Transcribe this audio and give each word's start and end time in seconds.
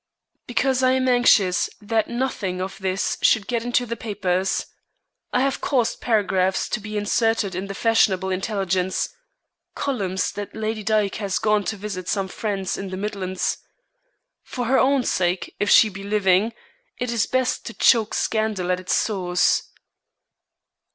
"Because 0.47 0.81
I 0.81 0.93
am 0.93 1.07
anxious 1.07 1.69
that 1.79 2.07
nothing 2.09 2.59
of 2.59 2.79
this 2.79 3.19
should 3.21 3.45
get 3.45 3.63
into 3.63 3.85
the 3.85 3.95
papers. 3.95 4.65
I 5.31 5.41
have 5.41 5.61
caused 5.61 6.01
paragraphs 6.01 6.67
to 6.69 6.79
be 6.79 6.97
inserted 6.97 7.53
in 7.53 7.67
the 7.67 7.75
fashionable 7.75 8.31
intelligence 8.31 9.09
columns 9.75 10.31
that 10.31 10.55
Lady 10.55 10.81
Dyke 10.81 11.17
has 11.17 11.37
gone 11.37 11.65
to 11.65 11.77
visit 11.77 12.09
some 12.09 12.29
friends 12.29 12.79
in 12.79 12.89
the 12.89 12.97
Midlands. 12.97 13.59
For 14.41 14.65
her 14.65 14.79
own 14.79 15.03
sake, 15.03 15.53
if 15.59 15.69
she 15.69 15.87
be 15.87 16.01
living, 16.01 16.53
it 16.97 17.11
is 17.11 17.27
best 17.27 17.67
to 17.67 17.73
choke 17.75 18.15
scandal 18.15 18.71
at 18.71 18.79
its 18.79 18.95
source." 18.95 19.69